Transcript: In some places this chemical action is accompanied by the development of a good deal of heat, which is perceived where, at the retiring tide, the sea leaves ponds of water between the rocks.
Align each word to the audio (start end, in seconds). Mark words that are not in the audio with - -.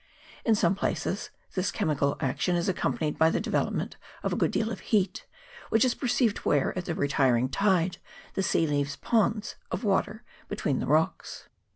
In 0.43 0.55
some 0.55 0.73
places 0.73 1.29
this 1.53 1.71
chemical 1.71 2.17
action 2.19 2.55
is 2.55 2.67
accompanied 2.67 3.19
by 3.19 3.29
the 3.29 3.39
development 3.39 3.97
of 4.23 4.33
a 4.33 4.35
good 4.35 4.49
deal 4.49 4.71
of 4.71 4.79
heat, 4.79 5.27
which 5.69 5.85
is 5.85 5.93
perceived 5.93 6.39
where, 6.39 6.75
at 6.75 6.85
the 6.85 6.95
retiring 6.95 7.49
tide, 7.49 7.99
the 8.33 8.41
sea 8.41 8.65
leaves 8.65 8.95
ponds 8.95 9.57
of 9.69 9.83
water 9.83 10.23
between 10.49 10.79
the 10.79 10.87
rocks. 10.87 11.49